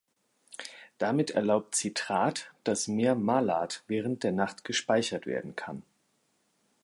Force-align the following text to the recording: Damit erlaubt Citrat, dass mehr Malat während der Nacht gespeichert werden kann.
Damit 0.97 1.29
erlaubt 1.29 1.75
Citrat, 1.75 2.51
dass 2.63 2.87
mehr 2.87 3.13
Malat 3.13 3.83
während 3.85 4.23
der 4.23 4.31
Nacht 4.31 4.63
gespeichert 4.63 5.27
werden 5.27 5.55
kann. 5.55 5.83